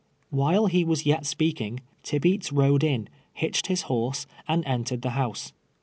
AVhile 0.33 0.67
he 0.67 0.83
was 0.83 1.05
yet 1.05 1.27
speaking, 1.27 1.79
Tibeats 2.01 2.51
rode 2.51 2.83
in, 2.83 3.07
hitched 3.33 3.67
his 3.67 3.83
horse, 3.83 4.25
and 4.47 4.65
entered 4.65 5.03
the 5.03 5.11
house. 5.11 5.53